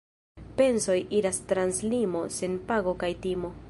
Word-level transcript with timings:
Pensoj 0.61 0.95
iras 1.19 1.41
trans 1.53 1.83
limo 1.95 2.25
sen 2.41 2.61
pago 2.73 2.99
kaj 3.05 3.17
timo. 3.27 3.59